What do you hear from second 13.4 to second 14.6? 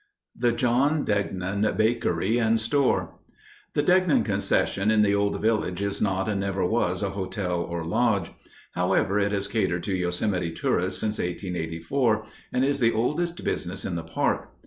business in the park.